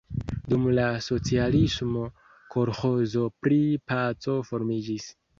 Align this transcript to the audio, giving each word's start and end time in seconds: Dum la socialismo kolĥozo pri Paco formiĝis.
Dum 0.51 0.63
la 0.77 0.85
socialismo 1.07 2.05
kolĥozo 2.55 3.25
pri 3.47 3.59
Paco 3.91 4.39
formiĝis. 4.49 5.07